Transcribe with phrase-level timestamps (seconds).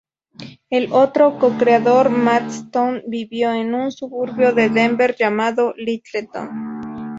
[0.71, 6.81] El otro co-creador Matt Stone vivió en un suburbio de Denver llamado Littleton.